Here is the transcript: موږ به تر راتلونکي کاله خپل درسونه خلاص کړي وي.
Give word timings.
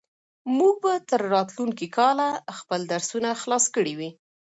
موږ 0.57 0.75
به 0.83 0.93
تر 1.09 1.21
راتلونکي 1.35 1.87
کاله 1.97 2.29
خپل 2.57 2.81
درسونه 2.91 3.29
خلاص 3.41 3.65
کړي 3.75 3.93
وي. 3.99 4.09